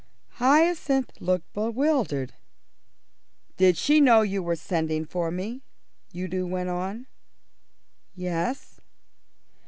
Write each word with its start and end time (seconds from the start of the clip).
Hyacinth 0.39 1.11
looked 1.19 1.53
bewildered. 1.53 2.33
"Did 3.57 3.77
she 3.77 4.01
know 4.01 4.23
you 4.23 4.41
were 4.41 4.55
sending 4.55 5.05
for 5.05 5.29
me?" 5.29 5.61
Udo 6.15 6.43
went 6.47 6.69
on. 6.69 7.05
"Yes." 8.15 8.81